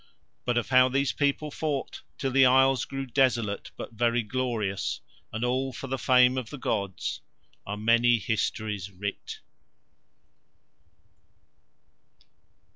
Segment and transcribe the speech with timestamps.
[0.45, 4.99] But of how these people fought till the isles grew desolate but very glorious,
[5.31, 7.21] and all for the fame of the gods,
[7.67, 9.41] are many histories writ.